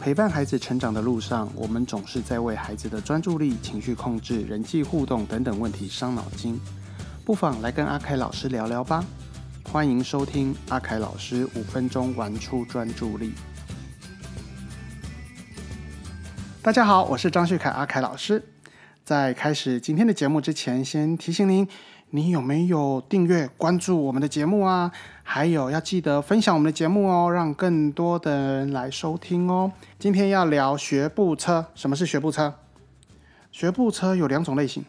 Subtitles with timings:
[0.00, 6.60] 陪伴孩子成长的路上，我们总是在为孩子的专注力、情绪控制、人际互动等等问题伤脑筋。
[7.24, 9.02] 不妨来跟阿凯老师聊聊吧。
[9.64, 13.32] 欢迎收听阿凯老师五分钟玩出专注力。
[16.60, 18.44] 大家好，我是张旭凯阿凯老师。
[19.04, 21.66] 在开始今天的节目之前，先提醒您，
[22.14, 24.92] 你有没有订阅关注我们的节目啊？
[25.24, 29.72] 还有要记得分享我们的节目哦，让更多的人来收听哦。
[29.98, 32.54] 今天要聊学步车，什么是学步车？
[33.50, 34.84] 学步车有两种类型，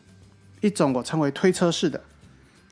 [0.61, 1.99] 一种我称为推车式的，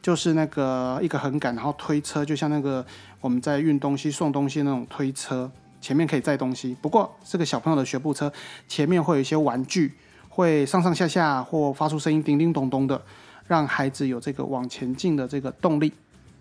[0.04, 2.86] 就是那个一个横杆，然后推车，就像那个
[3.22, 5.50] 我们在运东西、送东西那种推车，
[5.82, 6.78] 前面可以载东西。
[6.80, 8.32] 不过这个小朋友的学步车
[8.68, 9.94] 前面会有一些玩具，
[10.30, 13.02] 会上上下下或发出声音，叮叮咚咚的，
[13.48, 15.92] 让孩子有这个往前进的这个动力。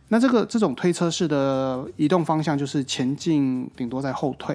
[0.09, 4.55] 那这个这种推车式的移动方向就是前进，顶多在后退。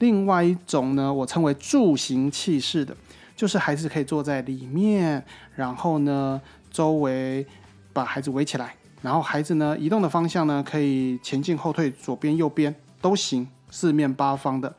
[0.00, 2.96] 另外一种呢，我称为助行器式的，
[3.36, 5.24] 就是孩子可以坐在里面，
[5.54, 7.46] 然后呢周围
[7.92, 14.74] 把孩子围起来，然后孩子呢移动的方向呢可以前进、后退、左边、右边都行，四面八方的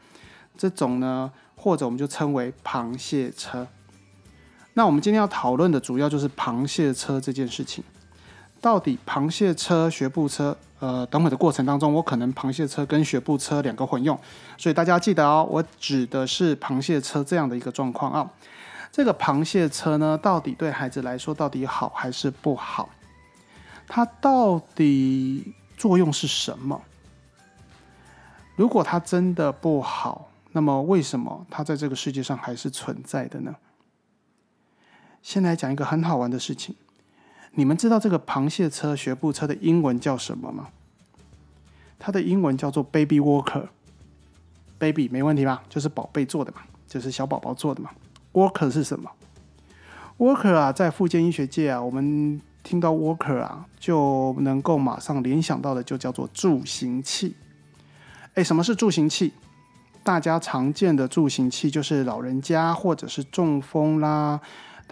[0.58, 3.68] 这种呢，或者我们就称为螃蟹车。
[4.74, 7.84] 那我们今天要讨论的主要就是螃蟹车这件事情。
[8.62, 14.18] 到底螃蟹车、学步车，呃，等会的过程当中，我可能螃蟹车跟学步车两个混用，
[14.56, 18.30] 所以大家记得哦，我指的是螃蟹车这样的一个状况啊。
[18.92, 22.88] 这个螃蟹车呢，到底对孩子来说到底好还是不好？
[23.88, 26.80] 它到底作用是什么？
[28.56, 33.56] 如果它真的不好，那么为什么它在这个世界上还是存在的呢？
[35.22, 36.76] 先来讲一个很好玩的事情。
[37.54, 40.70] 你们知道这个螃蟹车、学步车的英文叫什么吗？
[42.00, 43.68] 它的英文叫做 Baby Walker。
[44.80, 45.62] Baby 没问题吧？
[45.70, 47.92] 就是宝贝做的嘛，就是小宝宝做的嘛。
[48.34, 49.12] Walker 是什么
[50.18, 57.36] ？Walker 啊，在附件医学界啊，我们听到 Walker 啊，就能够马上联想到的就叫做助行器。
[58.34, 59.34] 哎，什么是助行器？
[60.04, 64.40] 大家常见的助行器就是老人家或者是中风啦，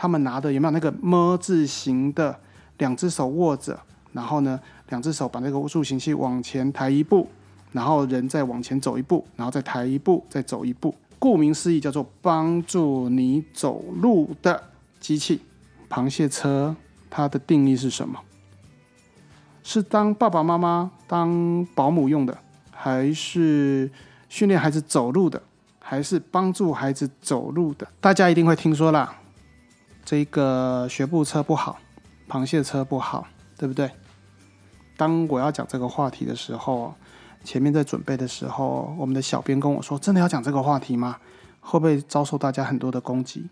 [0.01, 2.39] 他们拿的有没有那个么字形的？
[2.77, 3.77] 两只手握着，
[4.13, 7.27] 然后呢，两只手把那个助行器往前抬一步，
[7.73, 10.95] 然后人再往前走一步，然后再抬一步，再走一步。
[11.19, 14.63] 顾名思义，叫做帮助你走路的
[15.01, 15.41] 机器。
[15.89, 16.73] 螃蟹车
[17.09, 18.17] 它的定义是什么？
[19.61, 22.37] 是当爸爸妈妈当保姆用的，
[22.71, 23.91] 还是
[24.29, 25.43] 训练孩子走路的，
[25.79, 27.85] 还是帮助孩子走路的？
[27.99, 29.18] 大家一定会听说啦，
[30.09, 31.77] 这个学步车不好。
[32.27, 33.27] 螃蟹车不好，
[33.59, 33.91] 对不对？
[34.97, 36.95] 当我要讲这个话题的时候，
[37.43, 41.17] 前面在准备的时候，我们的小编跟我说：“真的要讲这个话题吗？
[41.59, 43.49] 会不会遭受大家很多的攻击？”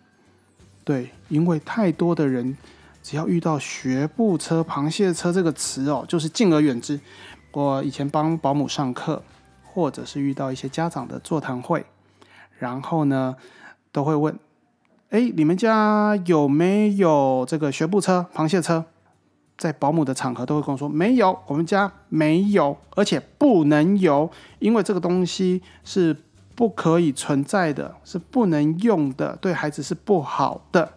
[0.84, 2.58] 对，因为太多的人
[3.04, 7.00] 只要遇到学步车、螃蟹车这个词哦，就是敬而远之。
[7.52, 9.22] 我以前帮保姆上课，
[9.64, 11.86] 或者是遇到一些家长的座谈会，
[12.58, 13.36] 然后呢，
[13.92, 14.40] 都会问。
[15.10, 18.84] 哎，你们家有没有这个学步车、螃蟹车？
[19.58, 24.30] 在保姆的场合都会跟我说没有，我们家没有，而且不能有，
[24.60, 26.16] 因为这个东西是
[26.54, 30.92] 不可以存在的，是不能用的，对孩子是不好的。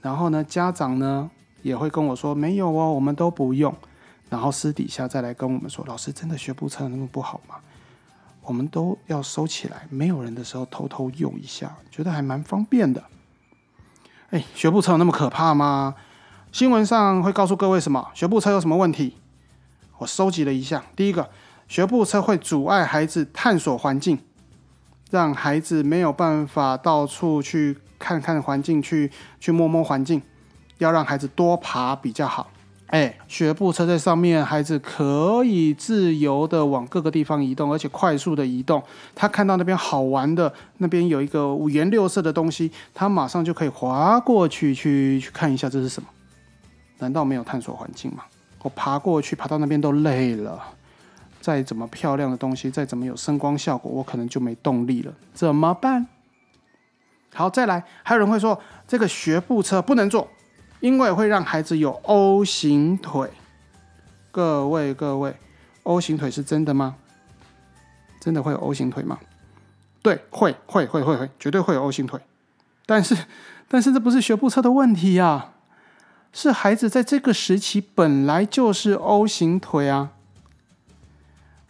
[0.00, 1.28] 然后呢，家长呢
[1.62, 3.74] 也会跟我说没有哦，我们都不用。
[4.30, 7.56] 然后私底下再来跟我们说，老师真的学步车那么不好吗？
[8.42, 13.02] 我们都要收起来，没有人的时候偷偷用一下，觉得还蛮方便的。
[14.30, 15.94] 哎，学步车有那么可怕吗？
[16.52, 18.10] 新闻上会告诉各位什么？
[18.12, 19.16] 学步车有什么问题？
[19.96, 20.84] 我收集了一下。
[20.94, 21.30] 第一个，
[21.66, 24.18] 学步车会阻碍孩子探索环境，
[25.10, 30.20] 让孩子没有办法到处去看看环境，去去摸摸环境，
[30.76, 32.50] 要让孩子多爬比较好。
[32.88, 38.82] 哎，学步车在上面，孩子可以自由的往各个地方移动，而且快速的移动。
[39.14, 46.08] 他看到那边好玩的，那边有一个五颜六色的东西，他马上就可以滑过去，去去看一下这是什么。
[46.98, 48.24] 难道没有探索环境吗？
[48.62, 50.58] 我爬过去，爬到那边都累了。
[51.42, 55.12] 再怎么漂亮的东西，再怎么有声光效果，我可能就没动力了。
[55.34, 56.06] 怎么办？
[57.34, 60.26] 好，再来，还有人会说，这个学步车不能坐。
[60.80, 63.30] 因为会让孩子有 O 型腿，
[64.30, 65.34] 各位各位
[65.82, 66.96] ，O 型腿是真的吗？
[68.20, 69.18] 真的会有 O 型腿吗？
[70.02, 72.20] 对，会会会会会，绝对会有 O 型腿。
[72.86, 73.16] 但是，
[73.68, 75.52] 但是这不是学步车的问题呀，
[76.32, 80.12] 是孩子在这个时期本来就是 O 型腿啊。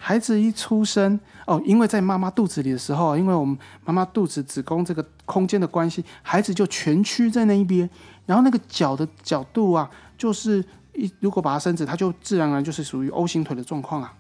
[0.01, 7.91] 孩子一出生哦，因为在妈妈肚子里的时候，因为我们妈妈肚子子宫这个空间的关系，孩子就蜷曲在那一边，
[8.25, 10.65] 然后那个脚的角度啊，就是
[10.95, 14.15] 一如果把它伸直，它就自然而然就是属于 O 型腿的状况啊。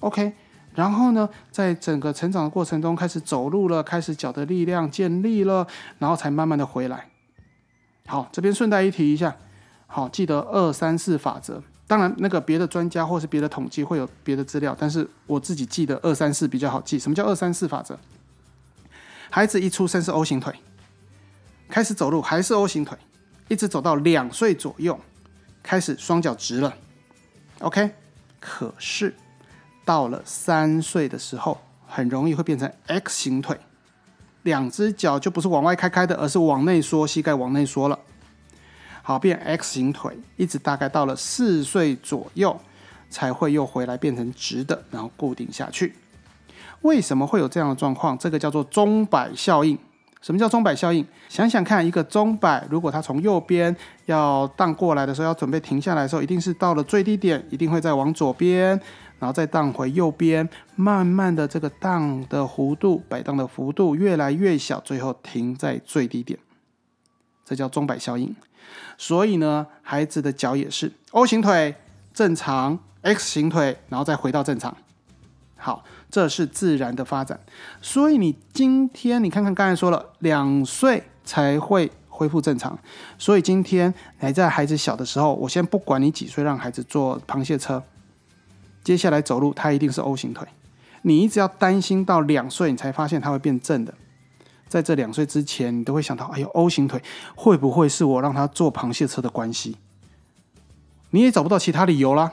[0.00, 0.34] OK，
[0.74, 5.66] 然后呢，在整个成长的过程中，开始走路了，开始脚的力量建立了，
[5.98, 7.08] 然后才慢慢的回来。
[8.06, 9.34] 好，这边顺带一提一下，
[9.86, 11.62] 好，记得二三四法则。
[11.86, 16.98] 当然，那个别的专家或是别的统计会有别的资料，但是我自己记得二三四比较好记。
[16.98, 17.98] 什么叫二三四法则？
[19.28, 20.54] 孩子一出生是 O 型腿，
[21.68, 22.96] 开始走路还是 O 型腿，
[23.48, 24.98] 一直走到两岁左右，
[25.62, 26.74] 开始双脚直了。
[27.60, 27.90] OK，
[28.40, 29.14] 可是
[29.84, 33.58] 到了三岁的时候，很容易会变成 X 型腿，
[34.42, 37.98] 两只脚就不是往外开开的，而是往内缩，膝盖往内缩了。
[39.06, 42.58] 好，变 X 型腿，一直大概到了四岁左右，
[43.10, 45.94] 才会又回来变成直的，然后固定下去。
[46.80, 48.16] 为什么会有这样的状况？
[48.16, 49.78] 这个叫做钟摆效应。
[50.22, 51.06] 什么叫钟摆效应？
[51.28, 58.68] 想想看，一个钟摆，如果它从右边要荡过来的时候，要准备停下来的时候，一定是到了最低点，一定会再往左边，
[59.18, 66.38] 然后再荡回右边，慢慢的这个荡的弧度、摆荡的幅度越来越小，最后停在最低点。
[67.44, 68.34] 这叫钟摆效应。
[68.96, 71.74] 所以呢，孩子的脚也是 O 型腿
[72.12, 74.76] 正常，X 型腿，然后再回到正常。
[75.56, 77.40] 好，这是自然的发展。
[77.80, 82.78] 所以你今天你看看，刚才说了两岁才会恢复正常。
[83.18, 87.82] 所以今天还在孩子小的时候，我先不管你几岁，让孩子坐螃蟹车，
[88.82, 90.46] 接下来走路他一定是 O 型腿。
[91.02, 93.94] 你一直要担心到两岁，你才发现他会变正的。
[94.74, 97.00] 在这两岁之前，你都会想到：哎呦，O 型腿
[97.36, 99.76] 会不会是我让他坐螃蟹车的关系？
[101.10, 102.32] 你也找不到其他理由啦，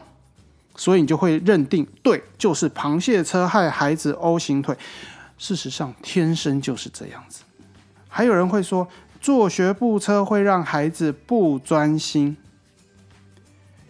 [0.75, 4.75] 所以你就会认定对，就是螃蟹车害孩子 O 型腿。
[5.38, 7.43] 事实上，天生就是这样子。
[8.09, 8.88] 还有人会说，
[9.21, 12.35] 坐学步车会让孩子不专心。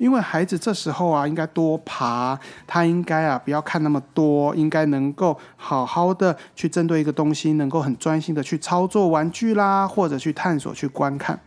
[0.01, 11.39] 因为孩子这时候啊，应该多爬，他应该啊不要看那么多，应该能够好好的去针对一个东西，能够很专心的去操作玩具啦，或者去探索、去观看。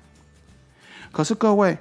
[1.10, 1.76] 可是各位，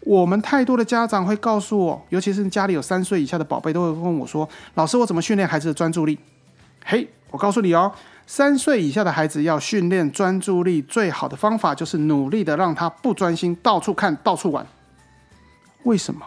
[0.00, 6.18] 我们太多的家长会告诉我，尤其是家里有三岁以下的宝贝，都会问我说：“老师，我怎么训练孩子的专注力？”
[6.84, 7.92] 嘿，我告诉你哦，
[8.26, 14.66] 三岁以下的孩子要训练专注力，最好的方法就是努力的让他不专心，到处看，到处玩。
[15.84, 16.26] 为什么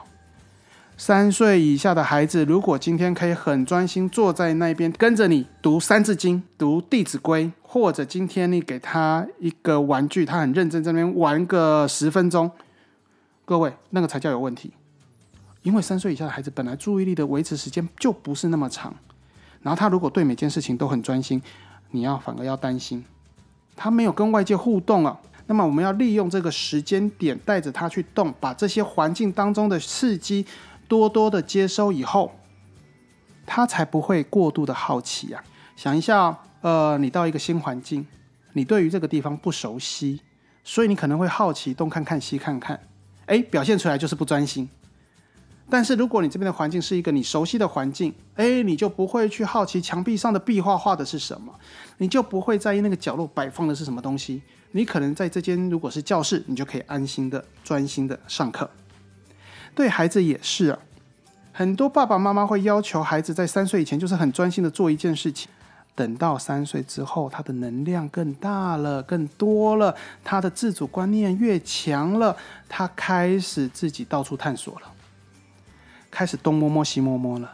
[0.99, 12.49] 三岁以下的孩子，如果今天可以很专心坐在那边跟着你读《三字经》、读《弟子规》，或者今天你给他一个玩具，他很认真在那边玩个十分钟，
[13.45, 14.71] 各位那个才叫有问题。
[15.61, 18.95] 因为三岁以下的孩子本来注意力的维持时间就不是那么长，
[19.61, 21.39] 然后他如果对每件事情都很专心，
[21.91, 23.05] 你要反而要担心，
[23.75, 25.19] 他没有跟外界互动啊。
[25.47, 30.45] 那么我们要利用这个时间点，带着他去动，把这些环境当中的刺激
[30.87, 32.31] 多多的接收以后，
[33.45, 35.41] 他才不会过度的好奇呀。
[35.75, 38.05] 想一下，呃，你到一个新环境，
[38.53, 40.21] 你对于这个地方不熟悉，
[40.63, 42.79] 所以你可能会好奇东看看西看看，
[43.27, 44.69] 哎，表现出来就是不专心。
[45.69, 51.53] 但是如果你这边的环境是一个你熟悉的环境，哎，你就不会去好奇墙壁上的壁画画的是什么，
[51.97, 54.41] 你就不会在意那个角落摆放的是什么东西。
[54.71, 58.69] 你可能在这间如果是教室，你就可以安心的、专心的上课。
[59.75, 60.79] 对孩子也是啊，
[61.51, 65.49] 很多爸爸妈妈会要求孩子在三岁以前就是很专心的做一件事情，
[65.95, 69.93] 等到三岁之后，他的能量更大了、更多了，
[70.23, 72.35] 他的自主观念越强了，
[72.69, 74.93] 他开始自己到处探索了。
[76.17, 77.47] 开始东摸摸西摸摸了，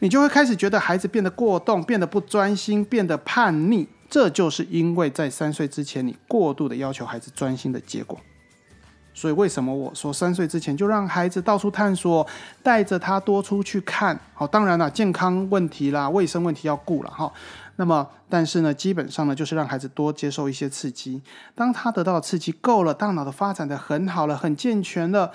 [0.00, 3.88] 你就会开始觉得孩子变得过动，变得不专心，变得叛逆。
[4.10, 8.18] 这就是因为在三岁之前你过度的要求孩子专心的结果。
[9.16, 12.26] 所以为什么我说三岁之前就让孩子到处探索，
[12.64, 14.18] 带着他多出去看？
[14.34, 17.32] 好，当然了，健康问题啦、卫生问题要顾了哈。
[17.76, 21.22] 那么，但是呢，基本上呢，就是让孩子多接受一些刺激。
[21.54, 25.32] 当他得到刺激够了，大脑的发展的很好了，很健全了。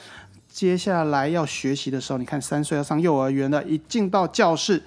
[0.51, 4.81] 接下来要学习的时候，你看三岁要上幼儿园了，一进到教室，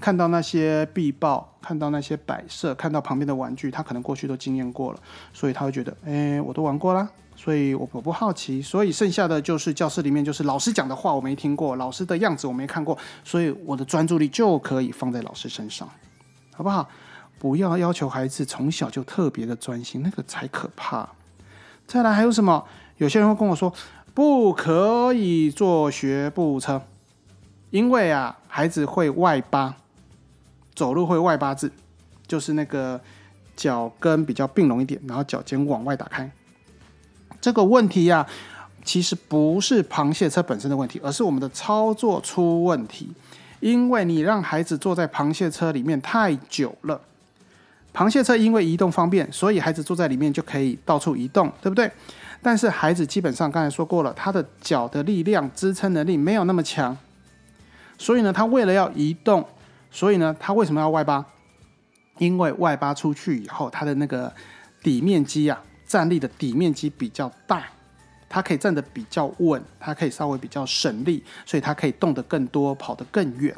[0.00, 5.00] 看到那些壁报，看到那些摆设，看到旁边的玩具，他可能过去都经验过了，
[5.32, 15.88] 所以他会觉得，哎，我都玩过啦，所以我我不好奇，所以剩下的就是教室里面就是老师讲的话我没听过，老师的样子我没看过，所以我的专注力就可以放在老师身上，
[16.52, 16.86] 好不好？
[17.38, 21.08] 不要要求孩子从小就特别的专心，那个才可怕。
[21.86, 22.64] 再来还有什么？
[22.98, 23.72] 有些人会跟我说。
[24.20, 26.82] 不可以坐学步车，
[27.70, 29.74] 因为啊，孩子会外八，
[30.74, 31.72] 走路会外八字，
[32.26, 33.00] 就是那个
[33.56, 36.30] 脚跟比较并拢一点，然后脚尖往外打开。
[37.40, 38.26] 这个问题呀，
[38.84, 43.08] 其实不是螃蟹车本身的问题，而是我们的操作出问题。
[43.60, 47.00] 因为你让孩子坐在螃蟹车里面太久了，
[47.94, 51.90] 螃蟹车因为移动方便，所以孩子坐在里面就可以到处移动，对不对？
[52.42, 56.96] 但是孩子基本上刚才说过了，他的脚的力量支撑能力没有那么强，
[57.98, 59.46] 所以呢，他为了要移动，
[59.90, 61.24] 所以呢，他为什么要外八？
[62.18, 64.32] 因为外八出去以后，他的那个
[64.82, 67.64] 底面积啊，站立的底面积比较大，
[68.28, 73.54] 他可以站得比较稳，他可以稍微比较省力，所以他可以动得更多，跑得更远。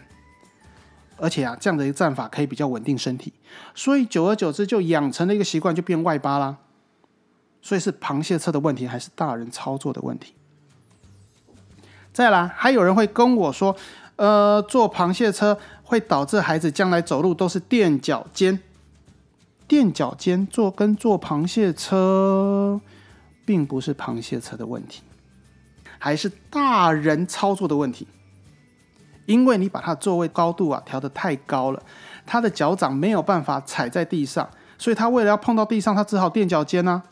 [1.19, 3.33] 而且啊，这样的一个站法可以比较稳定身体，
[3.77, 6.57] 所以久而久之就养成了一个习惯，就变外八啦。
[7.63, 10.35] 所以是螃蟹车的问题，还是大人操作的问题？
[12.13, 13.75] 再来，还有人会跟我说，
[14.17, 18.61] 呃，坐螃蟹车会导致孩子将来走路都是垫脚尖。
[19.69, 22.79] 垫脚尖坐跟坐螃蟹车，
[23.47, 25.03] 并不是螃蟹车的问题，
[25.99, 28.07] 还是大人操作的问题。
[29.25, 31.83] 因为你把他座位高度啊调得太高了，
[32.27, 37.03] 他的脚掌没有办法踩在地上，所以他为了要碰到地上，他只好垫脚尖啊。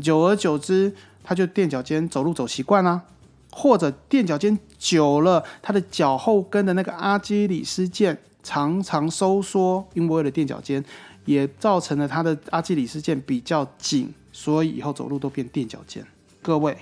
[0.00, 3.02] 久而久之，他就垫脚尖走路走习惯啦，
[3.50, 10.84] 或者垫脚尖久了，他的脚后跟的那个阿基里斯腱常常收缩，因为为了垫脚尖，
[11.24, 16.04] 也造成了他的阿基里斯腱比较紧，所以以后走路都变垫脚尖。
[16.42, 16.76] 各位，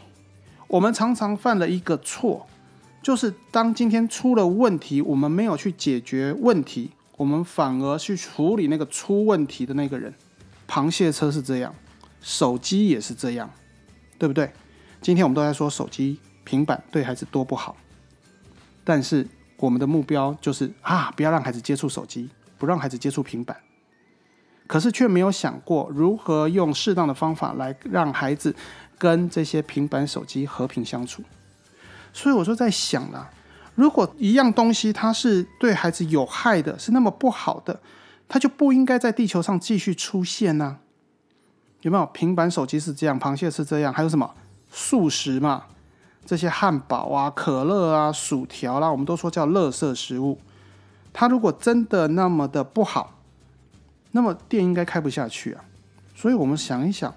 [0.66, 2.46] 我们常常犯了一个错，
[3.02, 10.12] 就是当今天出了问题，我们没有去解决问题，我们反而去处理那个出问题的那个人。
[10.66, 11.72] 螃蟹车是这样。
[12.22, 13.50] 手机也是这样，
[14.18, 14.50] 对不对？
[15.00, 17.76] 今天我们都在说手机、平板对孩子多不好，
[18.84, 19.26] 但是
[19.56, 23.56] 我们的目标就是啊，不要让孩子接触手机，不让孩子接触平板。
[24.68, 28.54] 可是却没有想过如何用适当的方法来让孩子
[28.96, 31.22] 跟这些平板手机和平相处。
[32.12, 33.28] 所以我就在想了，
[33.74, 37.80] 如果一样东西它是对孩子有害的，是那么不好的，
[38.28, 40.78] 它就不应该在地球上继续出现呢？
[41.82, 44.34] 有没有平板手机是这样，螃蟹是这样，还有什么
[44.70, 45.64] 素食嘛？
[46.24, 50.38] 这些汉堡啊、可乐啊、薯条啦，我们都说叫垃圾食物。
[51.12, 53.18] 它如果真的那么的不好，
[54.12, 55.64] 那么店应该开不下去啊。
[56.14, 57.12] 所以我们想一想，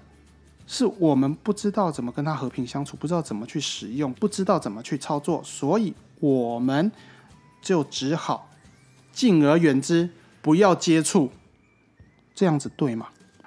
[0.66, 6.90] 是我们不知道怎么跟它和平相处，不知道怎么去使用，不知道怎么去操作，所以我们
[7.62, 8.48] 就只好
[9.12, 10.10] 敬而远之，
[10.42, 11.30] 不要接触，
[12.34, 13.06] 这样子对吗？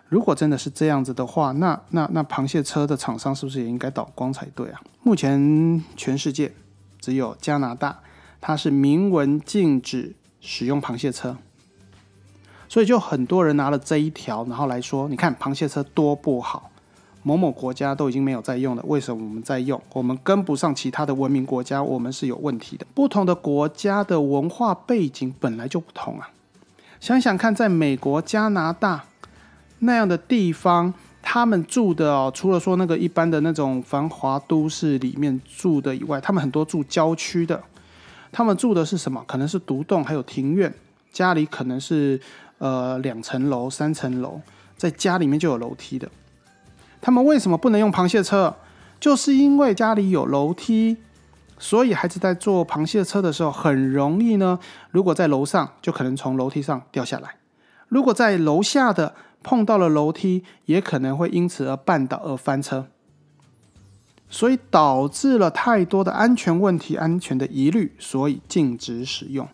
[0.09, 4.81] 如果真的是这样子的话，那那那螃蟹车的厂商是不是也应该倒光才对啊？
[5.03, 6.51] 目前全世界
[6.99, 7.99] 只有加拿大，
[8.41, 11.37] 它是明文禁止使用螃蟹车，
[12.67, 16.71] 所以就很多人拿了这一条，然后来说，你看螃蟹车多不好，
[17.21, 19.79] 某某国家都已经没有在用了，为什么我们在用？
[19.93, 22.87] 我们跟不上其他的文明国家，我们是有问题的。
[22.95, 26.31] 不同的国家的文化背景本来就不同啊，
[26.99, 29.03] 想想看，在美国、加拿大。
[29.79, 37.61] 那样的地方，他们住的哦，除了说那个一般的那种繁华都市里面住的以外，他们很多住郊区的。
[38.31, 39.23] 他们住的是什么？
[39.27, 40.71] 可能是独栋，还有庭院，
[41.11, 42.19] 家里可能是
[42.59, 44.39] 呃两层楼、三层楼，
[44.77, 46.07] 在家里面就有楼梯的。
[47.01, 48.55] 他们为什么不能用螃蟹车？
[48.99, 50.97] 就是因为家里有楼梯，
[51.57, 54.59] 所以孩子在坐螃蟹车的时候很容易呢。
[54.91, 57.29] 如果在楼上，就可能从楼梯上掉下来；
[57.87, 62.87] 如果在楼下的，碰到了楼梯，也可能会因此而绊倒而翻车，
[64.29, 69.47] 所以导致了太多的安全问题、安全的疑虑，所以禁止使用。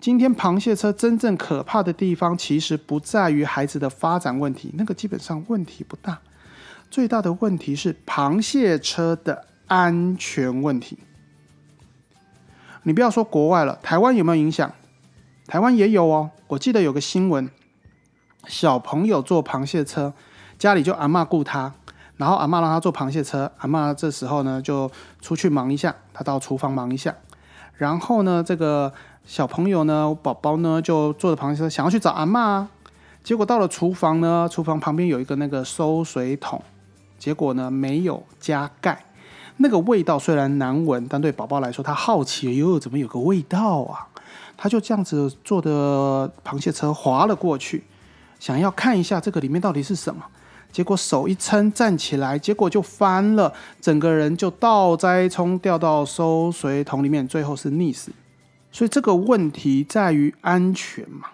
[0.00, 6.20] 今天螃蟹车真正可怕的地方，其实不在于孩子的发展问题，那个基本上问题不大。
[6.90, 10.98] 最大的问题是螃蟹车的安全问题。
[12.84, 14.72] 你不要说国外了，台湾有没有影响？
[15.46, 16.30] 台湾也有哦。
[16.46, 17.50] 我记得有个新闻。
[18.48, 20.12] 小朋友坐螃蟹车，
[20.58, 21.72] 家里就阿妈雇他，
[22.16, 24.90] 然后阿妈让他坐螃蟹车，阿妈这时候呢就
[25.20, 27.14] 出去忙一下，他到厨房忙一下，
[27.74, 28.92] 然后呢这个
[29.26, 32.68] 小朋友呢宝宝呢就坐着螃蟹车想要去找阿妈，
[33.22, 36.62] 结果到了厨房呢，厨房旁边有一个那个收水桶，
[37.18, 39.04] 结果呢没有加盖，
[39.58, 44.08] 那个味道虽然难闻，但对宝宝来说他好奇，哟怎么有个味道啊？
[44.56, 47.84] 他就这样子坐的螃蟹车滑了过去。
[48.38, 50.22] 想要看一下这个里面到底是什么，
[50.70, 58.12] 结果手一撑站起来，结果就翻了，整个人就倒栽葱掉到收水桶里面，最后是溺死。
[58.70, 61.28] 所以这个问题在于安全嘛，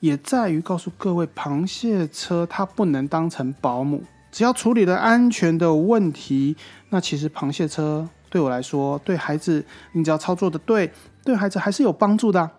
[0.00, 6.56] 也在于告诉各位，螃蟹车它不能当成保姆，只要处理了安全的问题，
[6.90, 10.92] 那其实螃蟹车对我来说，对孩子，你只要操作的对，
[11.24, 12.50] 对孩子还是有帮助的，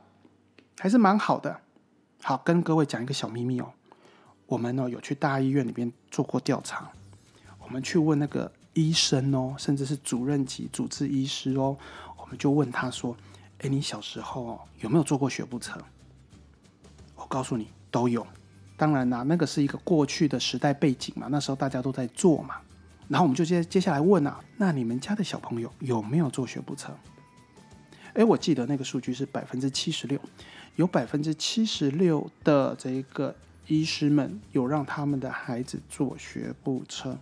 [0.80, 1.60] 还是蛮好的。
[2.24, 3.72] 好，跟各位讲一个小秘密哦。
[4.46, 6.90] 我们呢有去大医院里边做过调查，
[7.60, 11.78] 我们去问那个医生哦，甚至是主任级主治医师哦，
[12.18, 13.16] 我们就问他说
[13.60, 15.80] ：“哎，你小时候哦有没有做过学步车？”
[17.16, 18.26] 我告诉你都有。
[18.78, 22.56] 当然啦，那个是一个过去的时代背景嘛，那时候大家都在做嘛。
[23.08, 26.94] 然后我们就接接下来问啊，那你们家的小朋友有没有坐学步车？
[28.18, 30.20] 哎，我记得那个数据是百分之七十六，
[30.76, 33.34] 有百分之七十六的这个。
[33.70, 37.18] 医师们有让他们的孩子坐学步车，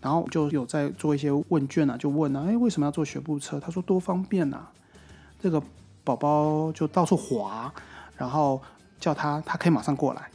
[0.00, 3.60] 然后就有在做一些问卷啊，就问啊，哎，为什么要坐学步车？
[3.60, 4.66] 他说多方便呐，
[5.38, 5.62] 这个
[6.02, 7.70] 宝宝就到处滑，
[8.16, 8.62] 然后
[8.98, 10.30] 叫他，他可以马上过来。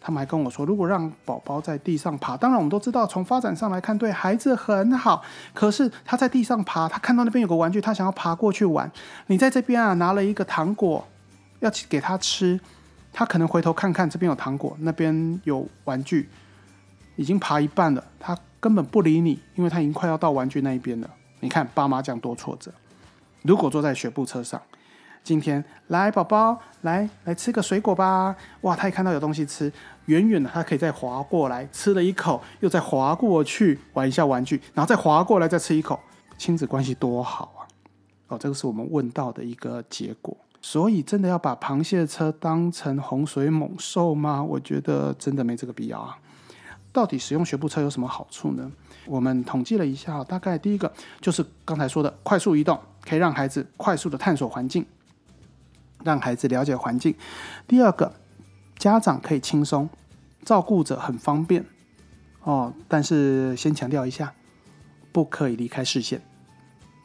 [0.00, 5.22] 他们还跟我说，如果让宝宝在地上爬，当然我们都知道，从发展上来看，对孩子很好。
[5.52, 8.90] 可是他在地上爬，他看到那边有个玩具，他想要爬过去玩。
[9.26, 11.06] 你在这边啊，拿了一个糖果，
[11.58, 12.58] 要去给他吃。
[13.12, 16.28] 他可能回头看看这边有糖果，那边有玩具，
[17.16, 21.10] 已经爬一半了，他根本不理你，因为他已经快要到玩具那一边了。
[21.40, 22.72] 你看爸妈这样多挫折。
[23.42, 24.62] 如果坐在学步车上，
[25.22, 29.72] 今天来宝宝来来吃个水果吧，哇，他一看到有东西吃，
[30.06, 36.00] 远远的他可以再划过来吃了一口，又再划过去玩一下玩具，然后再划过来再吃一口，
[36.36, 37.60] 亲子关系多好啊！
[38.28, 40.36] 哦，这个是我们问到的一个结果。
[40.62, 44.42] 所以，真的要把螃蟹车当成洪水猛兽吗？
[44.42, 46.18] 我觉得真的没这个必要啊。
[46.92, 48.70] 到底使用学步车有什么好处呢？
[49.06, 54.84] 我们统计了一下，大概第一个就是刚才说的快速移动，可以让孩子快速的探索环境，
[56.04, 57.14] 让孩子了解环境。
[57.66, 58.12] 第二个，
[58.78, 59.88] 家长可以轻松，
[60.44, 61.64] 照顾者很方便
[62.42, 62.72] 哦。
[62.88, 64.32] 但是先强调一下，
[65.12, 66.22] 不可以离开视线，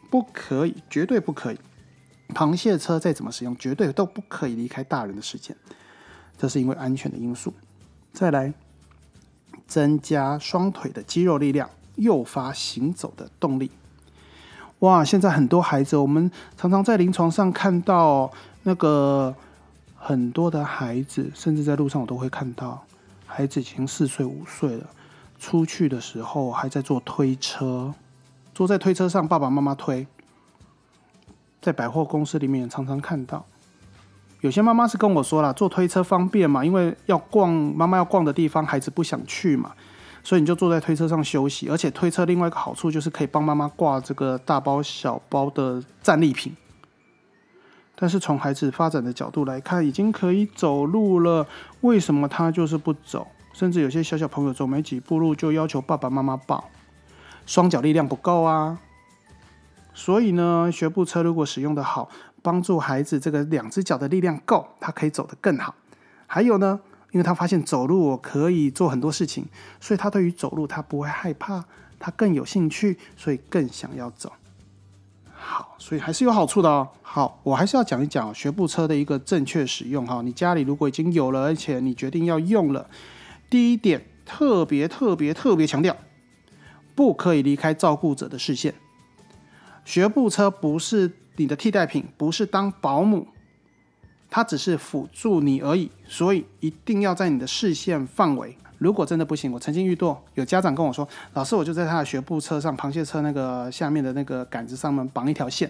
[0.09, 1.59] 不可以，绝对不可以。
[2.33, 5.55] 螃蟹车再怎么使用，绝对都不可以离开大人的视线，
[6.37, 7.53] 这是因为安全的因素。
[8.11, 8.53] 再来，
[9.67, 13.69] 增加双腿的肌肉力量，诱发行走的动力。
[14.79, 18.31] 哇，现在很多孩子，我们常常在临床上看到
[18.67, 19.33] 那个
[19.95, 22.83] 很多的孩子，甚至在路上我都会看到，
[23.27, 24.89] 孩子已经四岁五岁了，
[25.37, 27.93] 出去的时候还在坐推车，
[28.55, 30.07] 坐在推车上，爸爸妈妈推。
[31.61, 33.45] 在百货公司里面常常看到，
[34.41, 39.71] 有些妈妈是跟我说了，坐推车方便嘛，因为要逛妈妈要逛的地方，孩子不想去嘛，
[40.23, 41.69] 所以你就坐在推车上休息。
[41.69, 46.51] 而且推车另外一个好处就是可以帮妈妈挂这个大包小包的战利品。
[47.95, 51.47] 但是从孩子发展的角度来看，已经可以走路了，
[51.81, 53.27] 为什么他就是不走？
[53.53, 56.69] 甚至有些小小朋友走没几步路就要求爸爸妈妈抱，
[57.45, 58.79] 双脚力量不够啊。
[59.93, 62.09] 所以呢，学步车如果使用的好，
[62.41, 65.73] 帮助孩子这个两只脚的力量够，他可以走得更好。
[66.27, 66.81] 还有呢，
[67.11, 69.45] 因为他发现走路可以做很多事情，
[69.79, 71.63] 所以他对于走路他不会害怕，
[71.97, 74.33] 他更有兴趣，所以更想要走。
[75.47, 76.89] 好，所以还是有好处的哦。
[77.03, 80.23] 好，我还是要讲一讲学步车的一个正确使用哈。
[80.23, 82.89] 你家里如果已经有了，而且你决定要用了，
[83.47, 85.95] 第一点特别特别特别强调，
[86.95, 88.73] 不可以离开照顾者的视线。
[89.85, 93.27] 学步车不是你的替代品，不是当保姆，
[94.31, 95.91] 它只是辅助你而已。
[96.07, 98.57] 所以一定要在你的视线范围。
[98.85, 105.67] 如果真的不行，我曾经遇到有家长跟我说：“老师，我就在他的学步车上，螃蟹车那个下面的那个杆子上面绑一条线。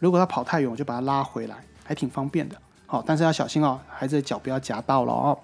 [0.00, 2.56] 如果他跑太远，我就把他拉回来，还挺方便的。
[2.86, 5.38] 好，但是要小心哦，孩子的脚不要夹到了哦。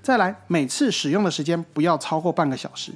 [0.00, 2.90] 再来，每次使用的时间不要超过半个小时。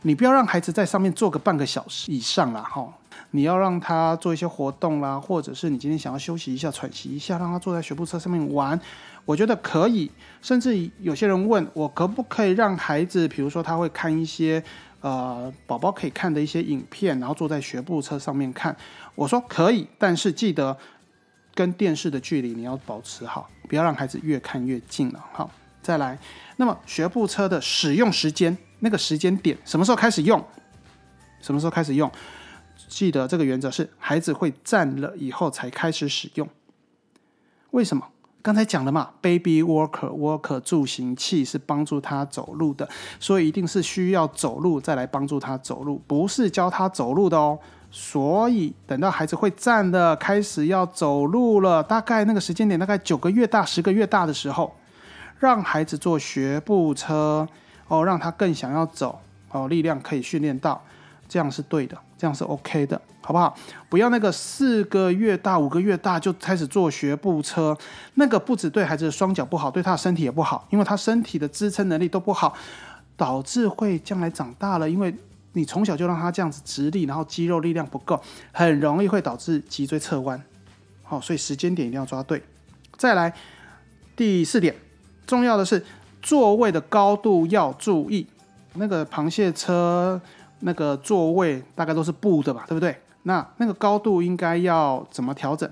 [0.00, 2.88] 你不要让孩子在上面坐个半个小时以上了哈。
[3.32, 8.78] 你要让他做一些活动啦，或者是你今天想要休息一下、喘息一下，让他坐在学步车上面玩，
[9.24, 10.10] 我觉得可以。
[10.40, 14.62] 甚至有些人问我，可不可以让孩子，比如说他会看一些
[15.00, 18.76] 呃宝宝可以看的一些影片，然后坐在学步车上面看。
[19.14, 20.76] 我说可以，但是记得
[21.54, 25.24] 跟电视的距离你要保持好，不要让孩子越看越近了。
[25.32, 26.18] 好，再来，
[26.56, 30.44] 那么学步车的使用时间，那个时间点什么时候开始用？
[31.40, 32.10] 什么时候开始用？
[32.92, 36.46] 记得这个原则是，孩子会站了以后才开始使用。
[37.70, 38.06] 为什么？
[38.42, 42.86] 刚才讲了嘛，baby walker walker 助行器是帮助他走路的，
[43.18, 47.58] 所以一定是需要走路再来帮助他走路，不是教他走路的哦。
[47.90, 54.76] 所以等到孩子会站的，开始要走路了，大概那个时间点，大概九个月大、十个月大的时候，
[55.38, 57.48] 让孩子坐学步车
[57.88, 59.18] 哦，让他更想要走
[59.50, 60.82] 哦，力量可以训练到，
[61.32, 63.00] 这样是对的，这样是 OK 的。
[63.22, 63.56] 好不好？
[63.88, 67.74] 不要那个四个月大、五个月大就开始坐学步车，
[68.16, 72.52] 那个不止对孩子的双脚不好，对他的身体也不好，因为他身体的支撑能力都不好，
[73.16, 75.14] 导致会将来长大了，因为
[75.52, 78.20] 你从小就让他这样子直立，然后肌肉力量不够，
[78.52, 80.42] 很容易会导致脊椎侧弯。
[81.02, 82.42] 好，所以时间点一定要抓对。
[82.98, 83.32] 再来
[84.14, 84.74] 第四点，
[85.26, 85.82] 重要的是
[86.20, 88.26] 座位的高度要注意。
[88.74, 90.20] 那个螃蟹车
[90.62, 92.96] 那个座位大概都是布的吧，对不对？
[93.24, 95.70] 那那个高度应该要怎么调整？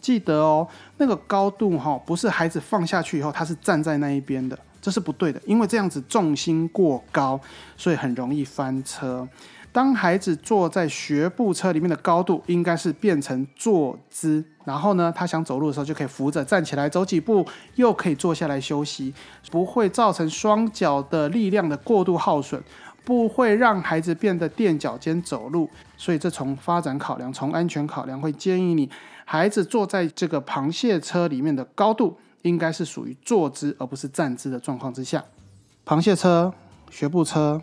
[0.00, 7.40] 记得哦，那个高度哈，不是孩子放下去以后他是站在那一边的，这是不对的，因为这样子重心过高，
[7.76, 9.26] 所以很容易翻车。
[9.72, 17.44] 当孩子坐在学步车里面的高度应该是变成坐姿，然后呢，他想走路的时候就可以扶着站起来走几步，
[17.76, 19.12] 又可以坐下来休息，
[19.50, 22.62] 不会造成双脚的力量的过度耗损。
[23.04, 28.88] 不会让孩子变得垫脚尖走路，所以这从发展考量、从安全考量，会建议你
[29.24, 35.22] 孩子坐在这个螃蟹车里面的高度应该是属于坐姿而不是站姿的状况之下。
[35.86, 36.52] 螃蟹车、
[36.90, 37.60] 学步车，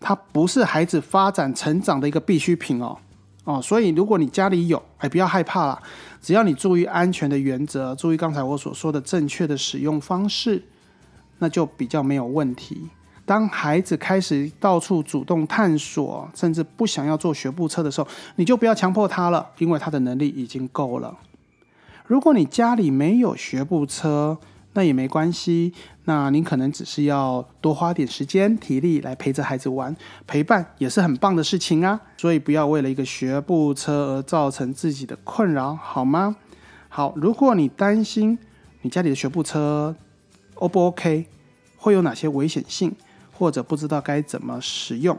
[0.00, 2.98] 它不是孩子发展成长的一个必需品哦
[3.44, 5.82] 哦，所以如果你家里有，哎，不要害怕啦，
[6.20, 10.62] 只要你注意安全的原则，注意刚才我所说的正确的使用方式，
[11.38, 12.88] 那就比较没有问题。
[13.26, 21.16] 当孩子开始到处主动探索，甚至不想要坐学步车的时候，你就不要强迫他了，因为他的能力已经够了。
[22.06, 24.36] 如果你家里没有学步车，
[24.74, 25.72] 那也没关系，
[26.04, 31.98] 那您可能只是要多花点时间、体力来陪着孩子玩，陪伴也是很棒的事情啊。
[32.18, 36.36] 所以不要为了一个学步车而造成自己的困扰，好吗？
[36.90, 38.38] 好，如果你担心
[38.82, 39.96] 你家里的学步车
[40.56, 41.26] O 不 OK，
[41.78, 42.94] 会有哪些危险性？
[43.36, 45.18] 或者不知道该怎么使用，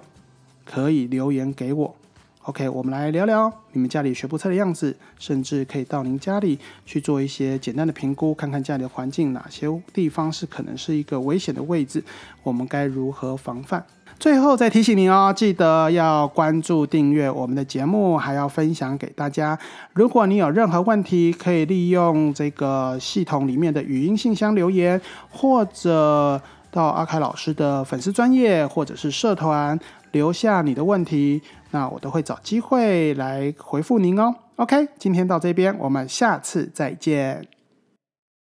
[0.66, 1.96] 可以留言给我。
[2.44, 12.04] OK，我们来聊聊你们家里学步车的样子，甚至可以到您家里去做一些简单的评估，看看家里的环境哪些地方是可能是一个危险的位置，
[12.44, 13.84] 我们该如何防范？
[14.20, 19.58] 最后再提醒您哦，记得要关注、订阅我们的节目，还要分享给大家。
[19.94, 25.02] 如果你有任何问题，可以利用这个系统里面的语音信箱留言，
[25.32, 26.40] 或者。
[26.76, 29.80] 到阿凯老师的粉丝专业或者是社团
[30.12, 34.36] 留下你的问题，那我都会找机会来回复您哦。
[34.58, 37.55] OK，今天到这边，我们下次再见。